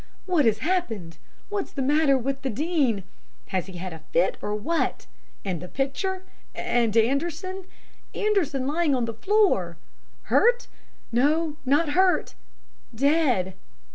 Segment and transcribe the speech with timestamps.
[0.25, 1.19] "'What has happened?
[1.49, 3.03] What's the matter with the Dean?
[3.49, 5.05] Has he had a fit, or what?
[5.45, 6.23] And the picture?
[6.55, 7.65] And Anderson?
[8.15, 9.77] Anderson lying on the floor!
[10.23, 10.65] Hurt?
[11.11, 12.33] No, not hurt,
[12.95, 13.53] dead!